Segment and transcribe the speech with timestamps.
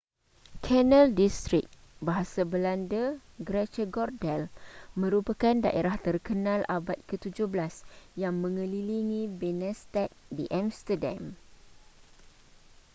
[0.65, 1.69] canal district
[2.07, 3.03] bahasa belanda:
[3.47, 4.41] grachtengordel
[5.01, 7.55] merupakan daerah terkenal abad ke17
[8.21, 11.21] yang mengelilingi binnenstad di amsterdam